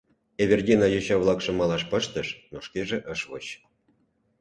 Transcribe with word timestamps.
Эвердина 0.43 0.87
йоча-влакшым 0.89 1.55
малаш 1.57 1.83
пыштыш, 1.91 2.27
но 2.51 2.57
шкеже 2.65 2.97
ыш 3.13 3.21
воч. 3.29 3.45